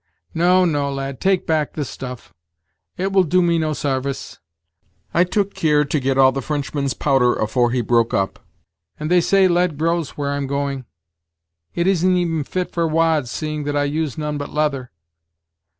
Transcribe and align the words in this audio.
No, 0.33 0.65
no, 0.65 0.91
lad 0.91 1.21
take 1.21 1.45
back 1.45 1.73
the 1.73 1.85
stuff; 1.85 2.33
it 2.97 3.13
will 3.13 3.21
do 3.23 3.39
me 3.39 3.59
no 3.59 3.73
sarvice, 3.73 4.39
I 5.13 5.23
took 5.23 5.53
kear 5.53 5.85
to 5.85 5.99
get 5.99 6.17
all 6.17 6.31
the 6.31 6.41
Frenchman's 6.41 6.95
powder 6.95 7.35
afore 7.35 7.69
he 7.69 7.81
broke 7.81 8.11
up, 8.11 8.39
and 8.99 9.11
they 9.11 9.21
say 9.21 9.47
lead 9.47 9.77
grows 9.77 10.17
where 10.17 10.31
I'm 10.31 10.47
going, 10.47 10.85
it 11.75 11.85
isn't 11.85 12.15
even 12.17 12.43
fit 12.43 12.71
for 12.71 12.87
wads, 12.87 13.29
seeing 13.29 13.63
that 13.65 13.77
I 13.77 13.83
use 13.83 14.17
none 14.17 14.39
but 14.39 14.49
leather! 14.49 14.89